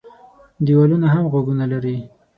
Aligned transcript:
دېوالونه 0.65 1.07
هم 1.13 1.23
غوږونه 1.31 1.65
لري. 1.71 1.97